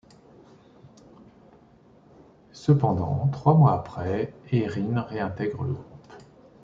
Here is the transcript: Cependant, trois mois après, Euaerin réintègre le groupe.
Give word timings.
Cependant, 2.53 3.27
trois 3.31 3.53
mois 3.53 3.73
après, 3.75 4.33
Euaerin 4.51 4.99
réintègre 5.03 5.61
le 5.63 5.73
groupe. 5.73 6.13